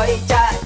[0.00, 0.59] boy, Jack.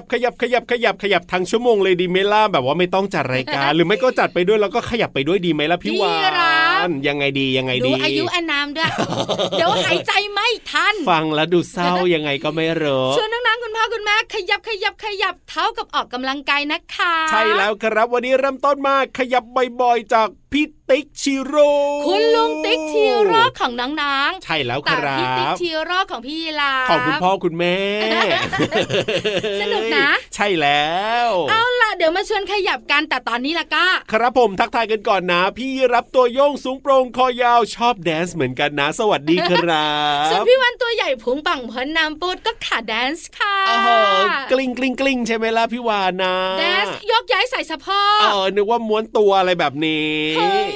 [0.00, 6.14] ับขยับขยับขยับขยับทางชั่วโมงเลยดีไหมล่ะแบบว่าไม่ต้องจัดรายการ หรือไม่ก็จัดไปด้วยแล้วก็ขยับไปด้วยดีไหมล่ะพี่วา
[6.88, 8.90] นยังไงดียังไงดีดูอายุอนามด้วย
[9.52, 19.44] เดี๋ยวหายใจไม่ทัน ฟังแล้วดูเศร้ายังไงก็ไม่รู้ชวนน้องๆคุณพ่อคุณแม่ขยับขยับขยับเท้ากับออกกำลังกายนะคะ ใช่แล้วครับวันนี้เริ่มต้นมาขยับ
[19.80, 21.70] บ่อยๆจาก พี่ติ๊กชิโร่
[22.06, 27.76] คุณลุงติ๊กทีโร่ของน้องๆ ใช่แล้วคแต่รัพี่ติ๊กบทีโร่ของพี่ยีราของคุณพ่อคุณแม่
[29.60, 30.88] สนุกนะ ใช่แล้
[31.26, 39.88] ว เอาล่ะเดี๋ยวมาชวนขยับกันแต่ตอนนี้ละก็ ครับผมทักทายกันก่อนนะ พี่รับตัวโยงสูงโปร่งคอยาวชอบแดนซ์เหมือนกันนะ สวัสดีครั
[40.30, 43.88] ส่วนบพี่วันตัวใหญ่พุงปังพอนน้ำปูดก็ขาแดนซ์ค่ะโอ้โห
[44.52, 47.86] กลิ้งกลิ้งกลิ้งใช่ไหมล่ะพี่วานนะแดนซ์ยกย้ายใส่สะโพ
[48.22, 50.10] เอกอนึกว่าม้วนตัวอะไรแบบนี้
[50.40, 50.70] เฮ้ย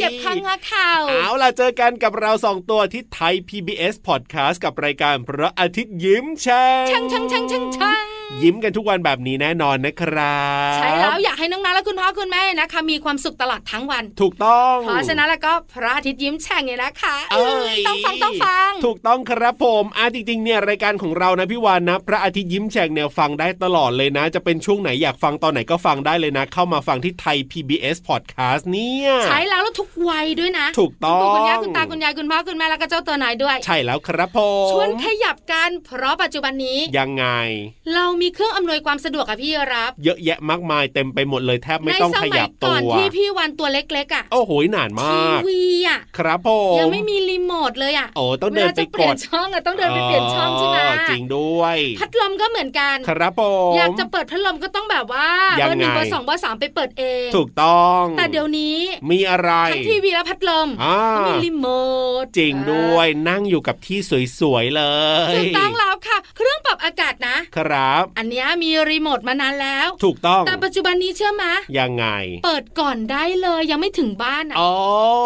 [0.00, 37.26] เจ็บข้างงอเข่าเอาล่ะเจอกันกับเราสองตัวที่ไทย PBS Podcast กับรายการพระอาทิตย์ยิ้มแฉ่งช่างช่างช่างช่างช่าง ยิ้มกันทุกวันแบบนี้แน่นอนนะครับใช่แล้วอยากให้น้องๆและคุณพ่อคุณแม่นะคะมีความสุขตลอดทั้งวัน ถูกต้องเพราะฉะนั้นแล้วก็พระอาทิตย์ยิ้มแฉ่งเนี่ยนะคะเอ้ยต้องฟังต้องฟัง ถูกต้องครับผมอะจริงๆเนี่ยรายการของเรานะพี่วานนะ พระอาทิตย์ยิ้มแฉ่งเนี่ยฟังได้ตลอดเลยนะ จะเป็นช่วงไหนอยากฟังตอนไหนก็ฟังได้เลยนะ เข้ามาฟังที่ไทย PBS Podcast เนี่ยใช้แล้วแล้วทุกวัยด้วยนะ ถูกต้องคุณปู่คุณย่าคุณตาคุณยายคุณพ่อคุณแม่แล้วก็เจ้าตัวไหนายด้วย ใช่แล้วครับผมชวนขยับกันเพราะปัจจุบันนี้ยังไง
[37.94, 50.78] เรามีเครื่องอำนวยความสะดวกอะพี่รับ เยอะแยะมากมายเต็มไปหมดเลยแทบไม่ในต้องสขมัยัยบก่ตัอนวที่พี่วันตัวเล็กๆอะโอ้โหนานทีมากวีอะครับผมยังไม่มีรีโมทเลยอะโอ้ต้องเดินไปวลาจะเปกลี่ยดนช่องอะต้องเดินไปเปลี่ยนช่องใช่ไหม
[51.10, 55.28] จริงด้วย พัดลมก็เหมือนกัน ครับผมอยากจะเปิดพัดลมก็ต้องแบบว่า
[55.60, 58.76] ยังไง เบอร์หนึ่งเบอร์สองเบอร์สามไปเปิดเอง ถูกต้อง แต่เดี๋ยวนี้
[59.10, 61.66] มีอะไรทั้งทีวีและพัดลมอ่าก็มีรีโม
[62.22, 63.98] ทจริงด้วยนั่งอยู่กับที่
[64.38, 64.82] สวยๆเล
[65.32, 71.44] ยถูกต้องแล้วค่ะ เครื่องปรับอากาศนะครับอันเนี้ยมีรีโมทมานานแล้ว ถูกต้อง แต่ปัจจุบันนี้เชื่อไหม
[71.78, 72.06] ยังไง
[72.44, 74.72] เปิดก่อนได้เลยยังไม่ถึงบ้านอะอ๋อ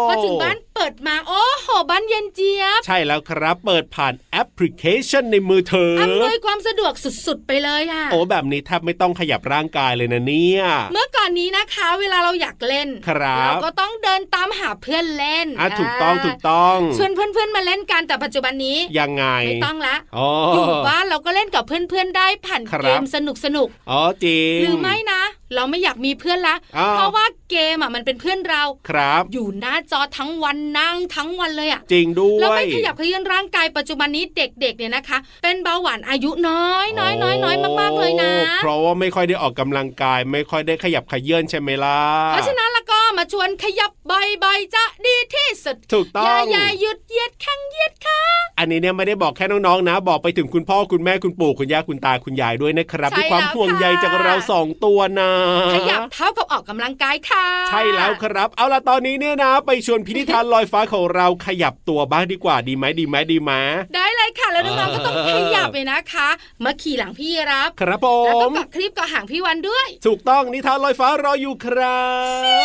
[0.09, 10.63] พอถึงบ้านเปิดมาโอ้โหบ้านเย็นเจี๊ยบ ใช่แล้วครับเปิดผ่านแอปพลิเคชันในมือถืออำนวยความสะดวกสุดๆไปเลยอะโอ้แบบนี้แทบไม่ต้องขยับร่างกายเลยนะเนี่ย
[10.93, 25.21] เมื่อก่อนนี้นะคะ เวลาเราอยากเล่นครับเราก็ต้องเดินตามหาเพื่อนเล่นอะถูกต้องถูกต้องชวนเพื่อนๆมาเล่นกันแต่ปัจจุบันนี้ยังไงไม่ต้องละอ๋อออยู่บ้านเราก็เล่นกับเพื่อนๆได้ผ่านครับเกมสนุกสนุกอ๋อจริงหรือไม่นะ
[25.55, 41.99] เราไม่อยากมีเพื่อนละอ้าวเพราะว่าเกมอะมันเป็นเพื่อนเราครับ อยู่หน้าจอทั้งวันนั่งทั้งวันเลยอะจริงด้วเรายไม่ขยับเขยื้อนร่างกายปัจจุบันนี้เด็กๆเนี่ยนะคะ เป็นเบาหวานอายุน้อยน้อยน้อยน้อยมากๆเลยนะโอ้เพราะว่าไม่ค่อยได้ออกกำลังกาย ไม่ค่อยได้ขยับขยื่นใช่ไหมล่ะ
[42.29, 48.21] เพราะฉะนั้นแล้วก็มาชวนขยับบ่อยๆจะดีที่สุดถูกต้ออย่างอย่าหยุดเหยียดแข้งเหยียดขา
[48.59, 55.31] อันนี้เนี่ยไม่ได้บอกแค่น้องๆนะ บอกไปถึงคุณพ่อคุณแม่คุณปู่คุณย่าคุณตาคุณยายด้วยนะครับด้วยความห่วงใยจากเราสองตัวนะ
[55.75, 63.51] ขยับเท้ากับออกกำลังกายค่ะ ใช่แล้วครับ เอาล่ะตอนนี้เนี่ยนะ ไปชวนพินิธานลอยฟ้าของเราขยับตัวบ้างดีกว่าดีไหมดีไหมดีไหม
[63.95, 66.29] ได้เลยค่ะ แล้วน้องๆก็ต้องเออขยับเลยนะคะ
[66.63, 72.03] มาขี่หลังพี่รับ ครับผแล้วก็มเกาะคลิปเกาะหางพี่วันด้วย ถูกต้องนิทานลอยฟ้ารออยู่ครั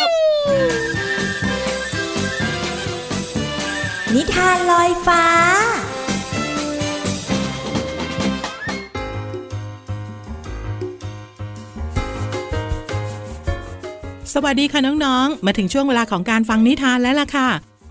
[0.05, 0.07] บ
[4.15, 5.23] นิทานลอยฟ้า
[14.33, 17.49] สวัสดีค่ะน้องๆ มาถึงช่วงเวลาของการฟังนิทานแล้วล่ะค่ะ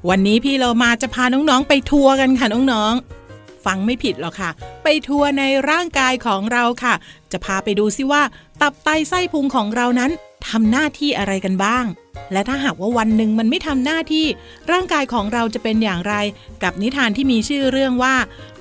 [0.08, 4.50] วันนี้พี่เรามาจะพาน้องๆ ไปทัวร์กันค่ะน้องๆ ฟังไม่ผิดหรอกค่ะ
[4.82, 6.94] ไปทัวร์ในร่างกายของเราค่ะ
[7.32, 8.22] จะพาไปดูซิว่า
[8.60, 10.10] ตับไตไส้พุงของเรานั้น
[10.48, 11.84] ทำหน้าที่อะไรกันบ้าง
[12.32, 14.26] และถ้าหากว่าวันหนึ่งมันไม่ทำหน้าที่
[14.72, 16.14] ร่างกายของเราจะเป็นอย่างไร
[16.62, 18.14] กับนิทานที่มีชื่อเรื่องว่า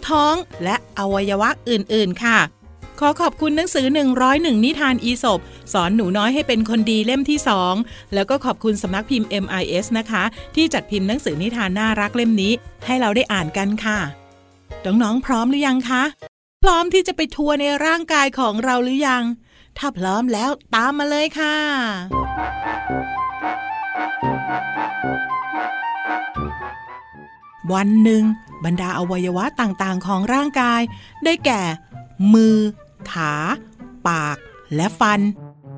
[0.07, 2.37] ท้องและอวัยวะอื่นๆค่ะ
[3.01, 3.85] ขอขอบคุณหนังสือ
[4.25, 5.39] 101 นิทานอีสบ
[5.73, 7.39] สอนหนูน้อยให้เป็นคนดีเล่มที่
[7.75, 10.23] 2 แล้วก็ขอบคุณสำนักพิมพ์ MIS นะคะ
[10.55, 12.53] ที่จัดพิมพ์หนังสือนิทานน่ารักเล่มนี้
[12.85, 13.99] ให้เราได้อ่านกันค่ะ
[14.85, 16.03] น้องๆพร้อมหรือยังคะ
[16.63, 19.23] พร้อมที่จะไปทัวร์ในร่างกายของเราหรือยัง
[19.77, 21.55] ถ้าพร้อมแล้วตามมาเลยค่ะ
[27.73, 28.23] วันหนึ่ง
[28.65, 30.81] บรรดาอวัยวะต่างๆ ของร่างกาย
[31.25, 31.61] ได้แก่
[32.33, 32.57] มือ
[33.11, 33.31] ขา
[34.09, 34.37] ปาก
[34.75, 35.19] และฟัน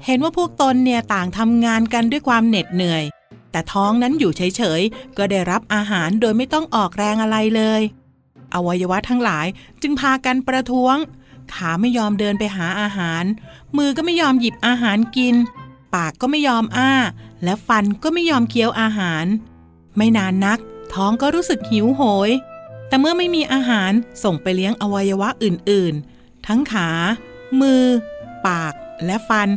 [0.06, 3.04] เห็นว่าพวกตนเนี่ยต่างทำงานกันด้วยความเหน็ดเหนื่อย
[3.52, 7.82] แต่ท้องนั้นอยู่เฉยๆ ก็ได้รับอาหารโดยไม่ต้องออกแรงอะไรเลย
[8.54, 9.48] อวัยวะทั้งหลาย
[9.82, 10.96] จึงพากันประท้วง
[11.54, 13.24] ขาไม่ยอมเดินไปหาอาหาร
[13.78, 15.36] มือก็ไม่ยอมหยิบอาหารกิน
[15.96, 16.92] ปากก็ไม่ยอมอ้า
[17.44, 19.26] และฟันก็ไม่ยอมเคี้ยวอาหาร
[19.98, 20.60] ไม่นานนัก
[20.94, 22.30] ท้องก็รู้สึกหิวโหย
[22.88, 23.92] แต่เมื่อไม่มีอาหาร
[24.24, 26.90] ส่งไปเลี้ยงอวัยวะอื่นๆ ทั้งขา
[27.62, 27.84] มือ
[28.48, 28.74] ปาก
[29.06, 29.50] และฟัน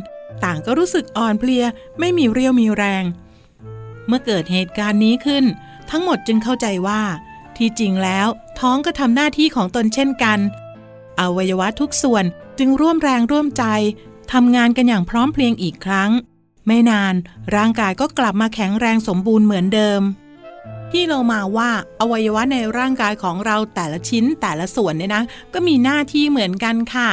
[0.43, 1.65] ต่างก็รู้สึกอ่อนเพลีย
[1.99, 3.03] ไม่มีเรี่ยวมีแรง
[4.07, 5.45] เมื่อเกิดเหตุการณ์นี้ขึ้น
[5.89, 7.01] ทั้งหมดจึงเข้าใจว่า
[7.57, 8.27] ที่จริงแล้ว
[8.59, 10.39] ท้องก็ทำหน้าที่ของตนเช่นกัน
[11.19, 12.25] อวัยวะทุกส่วน
[12.59, 13.63] จึงร่วมแรงร่วมใจ
[14.33, 16.11] ทำงานกันอย่างพร้อมเพรียงอีกครั้ง
[16.67, 17.13] ไม่นาน
[17.55, 20.01] ร่างกายก็กลับมาแข็งแรงสมบูรณ์เหมือนเดิม
[20.97, 21.69] พี่เรามาว่า
[22.01, 25.23] อวัยวะในร่างกายของเราแต่ละชิ้นแต่ละส่วนเนี่ยนะ
[25.53, 27.09] ก็มีหน้าที่เหมือนกันค่ะ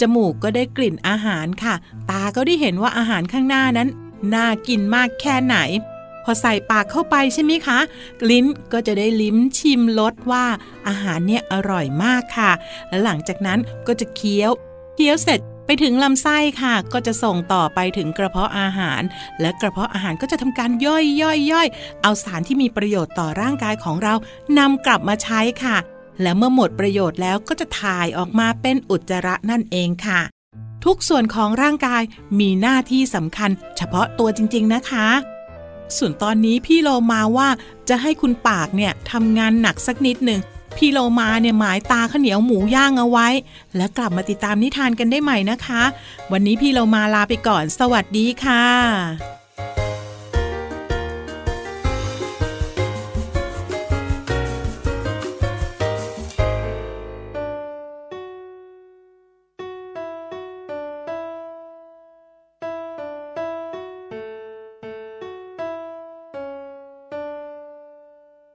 [0.00, 1.74] จมูกก็ได้กลิ่นอาหารค่ะ
[2.10, 3.88] ตาก็ได้เห็นว่าอาหารข้างหน้านั้น
[4.34, 5.56] น่ากินมากแค่ไหน
[6.24, 7.78] พอใส่ปากเข้าไปใช่ไหมคะ
[8.30, 10.44] ลิ้นก็จะได้ลิ้มชิมรสว่า
[10.88, 12.52] อาหารเนี่ยอร่อยมากค่ะ
[12.88, 14.52] และหลังจากนั้นก็จะเคี้ยว
[14.94, 19.02] เคี้ยวเสร็จ ไปถึงลำไส้ค่ะ ก็จะส่งต่อไปถึงกระเพาะอาหาร
[19.40, 21.68] และกระเพาะอาหารก็จะทำการย่อยย่อยย่อย
[22.02, 24.14] เอาสารที่มีประโยชน์ต่อร่างกายของเรา
[24.58, 25.76] นำกลับมาใช้ค่ะ
[26.22, 30.20] และเมื่อหมดประโยชน์แล้วก็จะถ่ายออกมาเป็นอุจจาระนั่นเองค่ะ
[30.84, 32.02] ทุกส่วนของร่างกาย
[32.38, 35.08] มีหน้าที่สำคัญ เฉพาะตัวจริง ๆ นะคะ
[35.96, 37.48] ส่วนตอนนี้พี่โลมาว่า
[37.88, 40.40] จะให้คุณปากเนี่ยทำงานหนักสักนิดหนึ่ง
[40.76, 43.28] พี่โลมาเนี่ยหมายตาข้าวเหนียวหมูย่างเอาไว้
[43.76, 45.82] แล้วกลับมาติดตามนิทานกันได้ใหม่นะคะ
[46.32, 48.64] วันนี้พี่โลมาลาไปก่อน สวัสดีค่ะ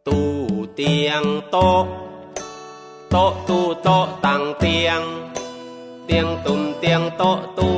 [0.08, 0.30] ตู้
[0.74, 1.84] เตียงโต๊ะ
[3.14, 5.02] โต๊ะตู้โต๊ะตังเตียง
[6.06, 7.78] เตียงตุ่มเตียงโต๊ะตู้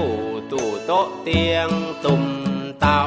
[0.52, 1.70] ตู้โต๊ะเตียง
[2.04, 2.24] ตุ่ม
[2.80, 3.00] เตา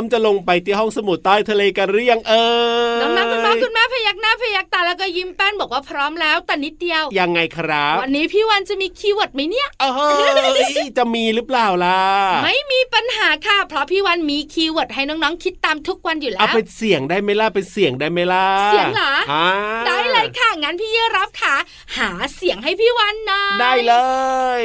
[0.00, 2.46] มจะลงไปที่ห้องสมุดใต้ทะเลกันหรือยังเอ่
[2.98, 12.00] ยน้องๆคุณพ่อคุณแม่พยักหน้าพยักตาแล้วก็ยิ้มแป้นบอกว่าพร้อมแล้วแต่นิดเดียว ยังไงครับ วันนี้พี่วันจะมี keyword ไหมเนี่ยเออจะมีหรือเปล่าล่ะ
[12.44, 19.46] ไม่มีปัญหาค่ะ เพราะพี่วันมี keyword ให้น้องๆคิดตามทุกวันอยู่แล้วเอาไปเสียงได้ไหมล่ะไปเสียงได้ไหมล่ะเสียงเหรออ่า
[19.86, 21.56] ได้เลยค่ะงั้นพี่เยรับค่ะ
[21.96, 23.94] หาเสียงให้พี่วันหน่อยได้เล
[24.62, 24.64] ย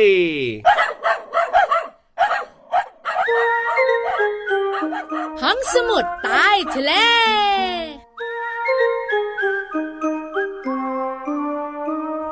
[5.75, 6.91] สมุดใต้ทะเล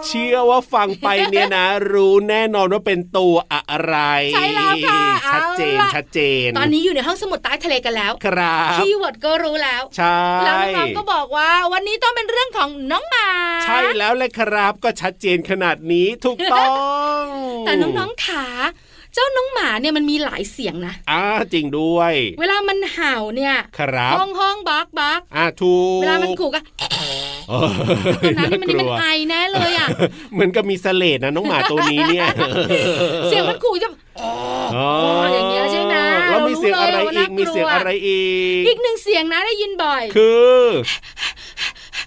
[0.07, 3.95] เชื่อว่าฟังไปเนี่ยนะ รู้แน่นอนว่าเป็นตัวอะไร
[4.33, 5.01] ใช่แล้วค่ะ
[5.33, 13.29] ชัดเจนเอาล่ะชัดเจน ตอนนี้อยู่ในห้องสมุดใต้ทะเลกันแล้ว ครับคีย์เวิร์ดก็รู้แล้วใช่แล้วน้องๆก็บอกว่าวันนี้ต้องเป็นเรื่องของน้องหมา
[13.63, 16.65] ใช่แล้วเลยครับก็ชัดเจนขนาดนี้ถูกต้อ
[17.21, 17.23] ง
[17.65, 18.45] แต่น้องๆขา
[19.15, 26.59] เจ้าน้องหมาเนี่ยมันมีหลายเสียงนะอ่าจริงด้วย เวลามันเห่าเนี่ยครับห้องห้องบักบักอ่าถูกเวลามันขู่ก็
[27.49, 27.69] เออ
[28.37, 29.87] ตอนนั้นนี่มันากนี่ลัมันวไอแน่เลยอะ
[30.33, 32.25] เหมือนกับมีเสลดนะน้องหมาตัวนี้เนี่ย
[33.27, 33.89] เสียงมันขู่จะ
[34.21, 34.87] อ๋อ
[35.33, 35.95] อย่างเงี้ยใช่ไหม
[36.29, 38.25] แล้วมีเสียงอะไรเรารู้เลยว่าอีกน่ากลัวมีเสียงอะไรอี
[38.59, 40.61] ก อีกหนึ่งเสียงนะได้ยินบ่อย คือ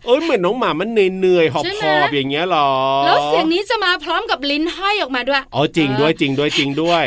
[0.07, 2.71] เอ้ยเหมือนน้องหมามันเหนื่อยๆหใช่ไหมอบๆอย่างเงี้ยหรอ
[3.07, 7.05] แล้วเสียงนี้จะมาพร้อมกับลิ้นห้อยออกมาด้วยอ๋อจริงด้วยจริงด้วยจริงด้วย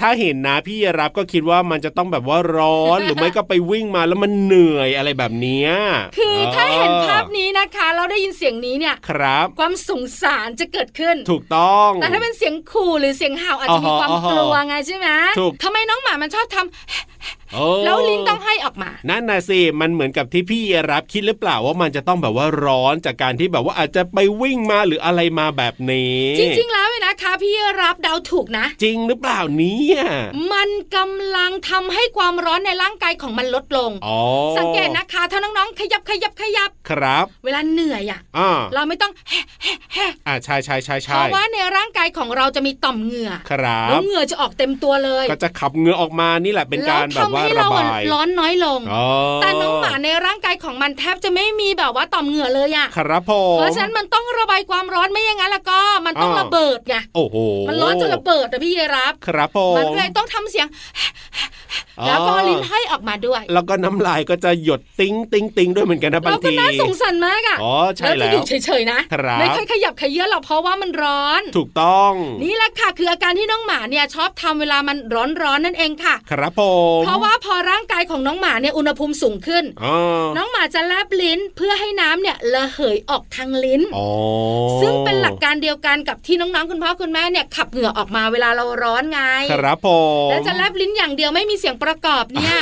[0.00, 5.70] ถ้าเห็นนะพี่รับก็คิดว่ามันจะต้องแบบว่าร้อน หรือไม่ก็ไปวิ่งมาแล้วมันเหนื่อยอะไรแบบเนี้ย
[6.18, 17.39] คือถ้าเห็นภาพนี้นะคะเราได้ยินเสียงนี้เนี่ยครับ ความสงสารจะเกิดขึ้น ถูกต้อง แต่ถ้าเป็นเสียงขู่หรือเสียงเห่าอาจจะมีความอ๋อฮะกลัวไงใช่ไหมถูกทำไมน้องหมามันชอบทำโอ้
[17.84, 27.52] แล้วลิ้นต้องให้ออกมา นั่นนะสิมันเหมือนกับที่พี่รับคิดหรือเปล่าว่ามันจะต้องแบบว่าร้อนจากการที่แบบว่าอาจจะไปวิ่งมาหรืออะไรมาแบบนี้ จริงๆแล้วเนี่ยนะคะ พี่
[27.82, 29.98] รับเดาถูกนะ จริงหรือเปล่าเนี่ย
[30.52, 34.18] มันกำลังทำให้ความร้อนในร่างกายของมันลดลงอ๋อ
[34.58, 49.04] สังเกตนะคะถ้าน้องๆขยับขยับขยับครับ เวลาเหนื่อยอะอ่าเราไม่ต้องแฮะแฮะแฮะอ่าใช่ใช่ใช่เพใช่ราะว่าในร่างกายของเราจะมีต่อมเหงื่อครัแล้วบเหงื่อจะออกเต็มตัวเลย ก็จะขับเหงื่อออกมานี่แหละเป็นการแบบว่าแล้วทำให้ระเราบายร้อนน้อยลงอ๋อ
[49.42, 57.36] แต่น้องหมาในร่างกายของมันแทบจะไม่มีแบบว่าต่อมเหงื่อเลยอะครับผมเพราะฉะนั้นมันต้องระบายความร้อนไม่อย่างนั้นแล้วก็มันต้องอ่าระเบิดไงโอ้โห
[57.68, 60.66] มันร้อนจนระเบิดอะพี่เยรับ ครับผมมันก็เลยต้องทำเสียง
[60.98, 61.19] อ๋อ
[62.06, 74.96] แล้วก็ลิ้นห้อย้ออกมาด้วย แล้วก็น้ำลายก็จะหยดติ้งติ้งติ้งด้วยเหมือนกันนะบางเราก็ทีน่าสงสารมากอะอ๋อใช่แล้วจะแล้อวยู่เฉยๆนะครับไม่ค่อยขยับขยื่นหรอกเพราะว่ามันร้อน ถูกต้อง นี่แหละค่ะคืออาการที่น้องหมาเนี่ยชอบทำเวลามัน
[75.42, 76.62] ร้อนๆนั่นเองค่ะ ครับผ
[76.98, 79.96] มเพราะว่าพอร่างกายของน้องหมาเนี่ยอุณหภูมิสูงขึ้นอ๋อ
[80.36, 84.08] น้องหมาจะแลบลิ้นเพื่อให้น้ำเนี่ยระเหยออกทางลิ้นอ๋อ
[84.82, 89.20] ซึ่งเป็นหลักการเดียวกันกับที่น้องๆคุณพ่อคุณแม่เนี่ยขับเหงื่อออกมาเวลาเราร้อนไง
[89.52, 89.88] ครับผ
[90.26, 92.56] มแล้วจะแลบลิ้นอย่างเดียวไม่มีเสียงประกอบเนี่ย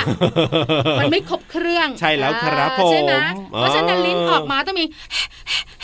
[1.00, 5.77] มันไม่ครบเครื่อง ใช่แล้วครับอ่าใช่ไหมผมเพราะฉะนั้นลิ้นออกมาต้องมีอะ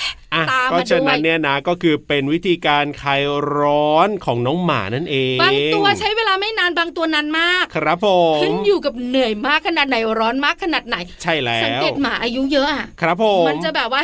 [0.50, 3.22] ตามมาก็ฉะนั้นด้วยเนี่ยนะก็คือเป็นวิธีการคลาย
[3.56, 14.02] ร้อนของน้องหมานั่นเองบางตัวใช้เวลาไม่นานบางตัวนานมาก ครับผมขึ้นอยู่กับเหนื่อยมากขนาดไหนร้อนมากขนาดไหน ใช่แล้วสังเกตหมาอายุเยอะอะครับผมมันจะแบบว่า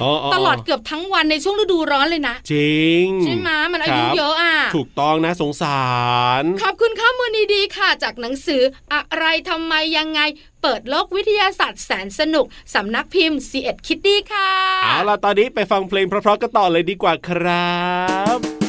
[0.00, 5.84] อ๋อตลอดเกือบทั้งวันในช่วงฤดูร้อนเลยนะ จริงใช่ไหมมันอายุครับเยอะอะ ถูกต้องนะสงสา
[6.42, 10.20] ร ขอบคุณข้อมูลดีๆค่ะ จากหนังสืออะไรทำไมยังไง
[10.62, 14.50] เปิดโลกวิทยาศาสตร์แสนสนุก สำนักพิมพ์ c ีเอ็ดคิตตี้ค่ะ
[14.84, 17.76] เอาล่ะ ตอนนี้ไปฟังเพลงเพราะๆกันต่อเลยดีกว่าครั
[18.36, 18.61] บ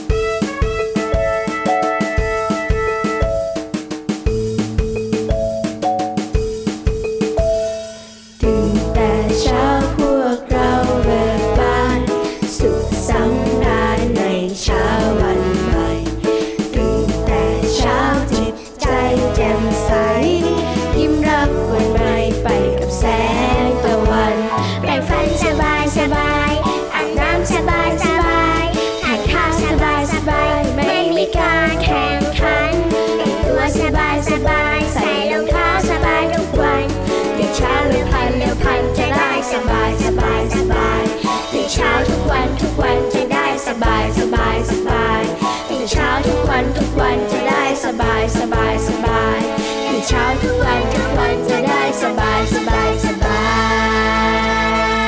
[48.39, 49.39] สบายสบายสบาย
[49.87, 53.41] ตื่นเช้าทุกวันทุกวันจะได้สบายสบายสบา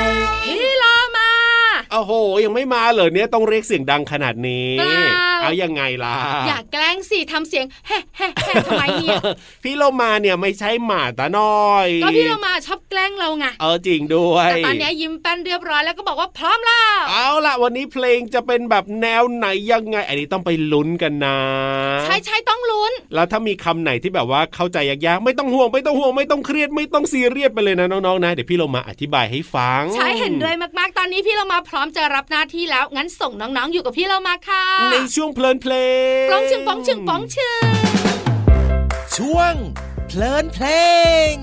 [0.07, 0.09] ย
[0.43, 0.85] พี่โล
[1.15, 1.31] มา
[1.91, 2.11] โอ้โห
[2.43, 4.69] ยังไม่มาเหรอเนี่ยต้องเรียกเสียงดังขนาดนี้
[5.41, 6.15] เปล่าเอายังไงล่ะ
[6.48, 9.17] อย่าแกล้งสิทำเสียงแฮ่แฮ่แฮ่ทำไมเนี่ย
[9.63, 21.38] พี่โลมาเนี่ยไม่ใช่หมาตาน้อย ก็พี่โลมาชอบแกล้งเราไงเออจริงด้วยแต่ตอนนี้ยิ้มแป้นเรียบร้อยแล้วก็บอกว่าพร้อมแล้วเอาล่ะวันนี้เพลงจะเป็นแบบแนวไหนยังไง อันนี้ต้องไปลุ้นกันนะ
[22.04, 35.74] ใช่ใช่ต้องลุ้น แล้วถ้ามีคำไหนที่แบบว่าเข้าใจยากๆไม่ต้องห่วงไม่ต้องห่วงไม่ต้องเครียดไม่ต้องซีเรียสไปเลยนะน้องๆนะเดี๋ยวพี่โลมาอธิบายให้ฟัง ใช่เห็นด้วยมากๆ ตอนนี้พี่เรามาพร้อมจะรับหน้าที่แล้วงั้นส่งน้องๆอยู่กับพี่เรามาค่ะในช่วงเพลินเพล
[36.26, 37.63] งป้องชึงป้องชึงป้องชึง
[39.15, 39.54] ช่วง
[40.08, 40.65] เพลินเพล
[41.32, 41.34] ง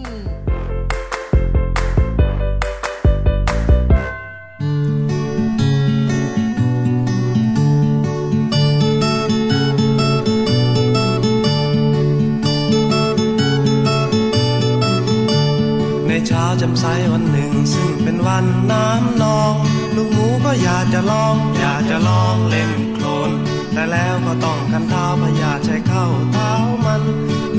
[16.07, 19.55] ในเช้าจำใสวันหนึ่ง ซึ่งเป็นวันน้ำนอง
[19.96, 23.33] ลูกหมูก็อยากจะลอง อยากจะลองเล่นโคลน
[23.74, 26.52] แต่แล้วก็ต้องกันเท้าพยาใช้เข้าเท้า
[26.87, 27.02] มัน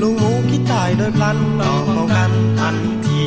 [0.00, 3.22] ลูกหมูคิดตายโดยพลันต้องป้องกันทันที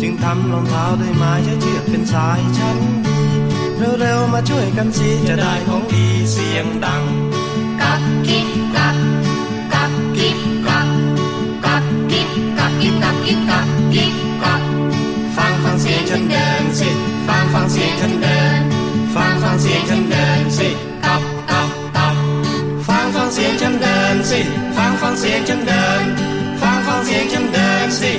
[0.00, 3.20] จึงทำรองเท้าด้วยไม้ใช้เชือกเป็นสายชั้นดี
[4.00, 7.02] เร็วๆมาช่วยกันสิจะได้ของดีเสียงดัง
[7.80, 8.96] กับกิบกับ
[9.72, 10.88] กับกิบกับ
[11.64, 14.60] กับกิบกับกิบกับกิบกับกิบกับ
[15.36, 16.90] ฟังฟังเสียงฉันเดินสิ
[17.26, 18.60] ฟังฟังเสียงฉันเดิน
[19.14, 20.70] ฟังฟังเสียงฉันเดินสิ
[24.34, 24.42] สิ
[24.76, 26.04] ฟังฟังเสียงฉันเดิน
[26.60, 28.12] ฟังฟังเสียงฉันเดินสิ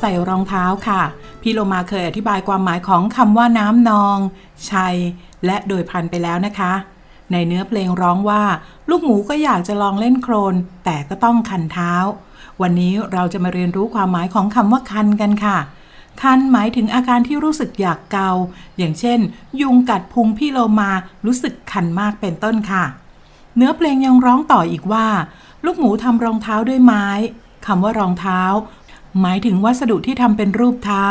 [0.00, 1.02] ใส่รองเท้าค่ะ
[1.42, 4.18] พี่โลมาเคยอธิบายความหมายของคำว่าน้ำนอง
[4.70, 4.96] ชัย
[5.46, 6.72] และโดยพันไปแล้วนะคะ
[7.32, 8.42] ในเนื้อเพลงร้องว่า
[8.88, 11.92] ลูกหมูก็อยากจะลองเล่นโครน แต่ก็ต้องคันเท้า
[12.62, 15.58] วันนี้เราจะมาเรียนรู้ความหมายของคำว่าคันกันค่ะ
[16.22, 18.30] คันหมายถึงอาการที่รู้สึกอยากเกา
[18.78, 19.18] อย่างเช่น
[19.60, 20.90] ยุงกัดพุงพี่โลมา
[21.26, 22.84] รู้สึกคันมากเป็นต้นค่ะ
[23.56, 25.06] เนื้อเพลงยังร้องต่ออีกว่า
[25.64, 27.06] ลูกหมูทำรองเท้าด้วยไม้
[27.66, 28.40] คำว่ารองเท้า
[29.20, 31.04] หมายถึงวัสดุที่ทำเป็นรูปเท้า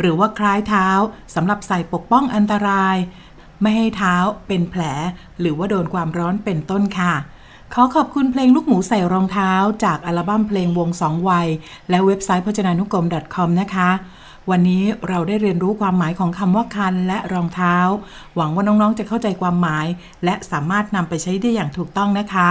[0.00, 0.88] หรือว่าคล้ายเท้า
[1.34, 2.96] สำหรับใส่ปกป้องอันตราย
[3.62, 4.82] ไม่ให้เท้าเป็นแผล
[5.40, 7.14] หรือว่าโดนความร้อนเป็นต้นค่ะ
[7.74, 9.52] ขอขอบคุณเพลงลูกหมูใส่รองเท้า
[9.84, 11.48] จากอัลบั้มเพลงวงสองวัย
[11.90, 13.90] และเว็บไซต์พจนานุกรม .com นะคะ
[14.50, 17.76] วันนี้เราได้เรียนรู้ความหมายของคำว่าคันและรองเท้า
[18.36, 19.86] หวังว่าน้องๆจะเข้าใจความหมาย
[20.24, 22.50] และสามารถนำไปใช้ได้อย่างถูกต้องนะคะ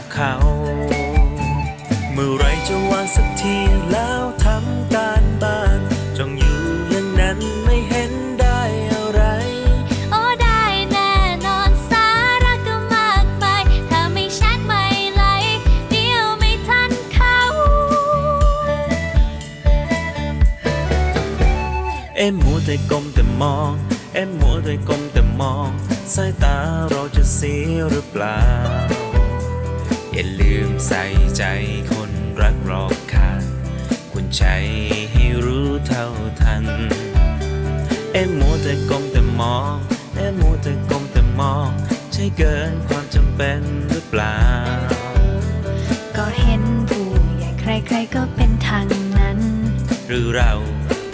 [50.13, 50.53] หรือเรา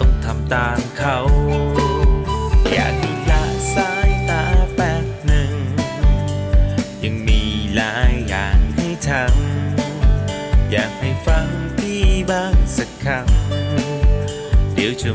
[0.00, 1.18] ต้องทำตามเขา
[2.72, 5.52] อยากดูละสายตาแป๊บหนึ่ง
[7.04, 7.40] ยังมี
[7.74, 11.46] หลายอย่างให้ทำอยากให้ฟัง
[11.78, 15.10] พี่บ้างสักคำเดี๋ยวจะ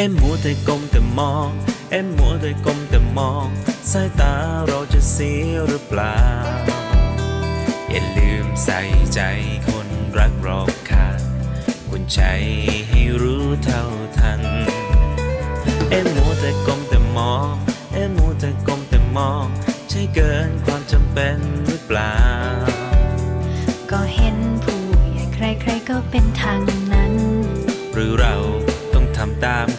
[0.00, 1.50] เอ็มมัวแต่ก้มแต่มอง
[1.90, 3.46] เอ็มมัวแต่ก้มแต่มอง
[3.90, 4.34] สายตา
[4.66, 6.20] เราจะเสียหรือเปล่า
[7.90, 8.80] อย่าลืมใส่
[9.14, 9.20] ใจ
[9.68, 11.08] คนรักรอบคา
[11.90, 12.20] คุณใจ
[12.88, 13.84] ให้รู้เท่า
[14.18, 14.42] ทัน
[15.90, 17.52] เอ็มมัวแต่ก้มแต่มอง
[17.92, 19.46] เอ็มมัวแต่ก้มแต่มอง
[19.88, 22.16] ใช่เกินความจำเป็นหรือเปล่า
[23.90, 24.80] ก็เห็นผู้
[25.12, 26.58] ใหญ่ใครๆก็เป็นทาง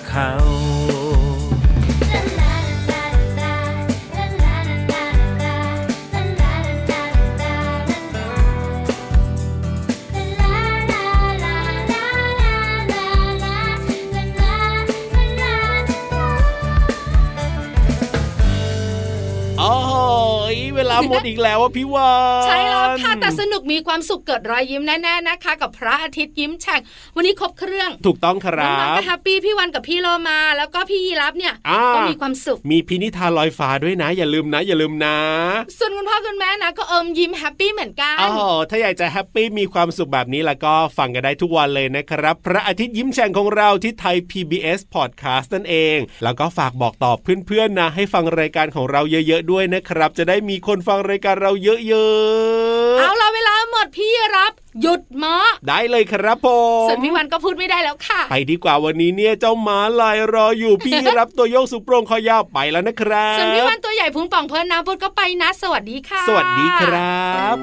[0.10, 0.30] เขา
[20.76, 22.12] เวลาหมดอีกแล้วอะพี่วั
[22.44, 26.82] นใช่แล้วค่ะแต่ส มีความสุขเกิดรอยยิ้มแน่ๆนะคะ กับพระอาทิตย์ยิ้มแฉ่ง
[27.16, 35.18] วันนี้ครบเครื่องถูกต้องคน้รัองๆบก็แฮปปี้พี่วันกับพี่โลมา แล้วก็พี่เยรับเนี่ยอ่าก็มีความสุข มีพินิธานลอยฟ้าด้วยนะ อย่าลืมนะ อย่าลืมนะ
[35.78, 53.29] ส่วนคุณพ่อคุณแม่นะก็อมยิ้ม happy เหมือนกันอ๋อถ้าอยากจะ happy มีความสุขแบบนี้แล้วก็ฟังกันได้ทุกวันเลยนะครับ พระอาทิตย์ยิ้มแฉ่งของเราที่ไทย PBS Podcast นั่นเอง แล้วก็ฝากบอกต่อเพื่อนๆนะ ให้ฟังรายการของเราเยอะ ๆ ด้วยนะครับ จะได้มีคนฟังรายการเราเยอะๆเอาละเวลา
[53.70, 54.52] หมดพี่รับ
[54.82, 55.36] หยุดหมอ
[55.68, 56.48] ได้เลยครับผ
[56.86, 67.58] มส่วนพี่วันก็พูดไม่ได้แล้วค่ะ ไปดีกว่าวันนี้เนี่ยเจ้าหมาลายรออยู่พี่รับตัวโยกสุโปรงคอยาวไปแล้วนะครับส่วนพี่วันตัวใหญ่พุงป่องเพิ่นน้ำพุดก็ไปนะ สวัสดีค่ะ สวัสดีครับ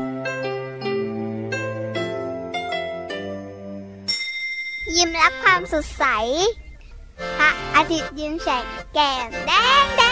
[4.97, 6.05] ยิ้มรับความสดใส
[7.39, 8.65] พระอาทิตย์ยิ้มแฉก
[8.95, 10.03] แก้มแดงแด